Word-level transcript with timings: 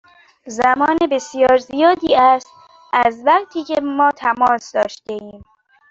زمان 0.47 0.97
بسیار 1.11 1.57
زیادی 1.57 2.15
است 2.15 2.47
از 2.93 3.21
وقتی 3.25 3.63
که 3.63 3.81
ما 3.81 4.11
تماس 4.11 4.71
داشتیم. 4.71 5.45